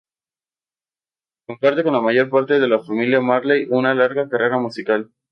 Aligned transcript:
Comparte 1.47 1.83
con 1.83 1.93
la 1.93 2.01
mayor 2.01 2.27
parte 2.31 2.59
de 2.59 2.67
la 2.67 2.79
familia 2.79 3.21
Marley 3.21 3.67
una 3.69 3.93
larga 3.93 4.27
carrera 4.27 4.57
musical. 4.57 5.11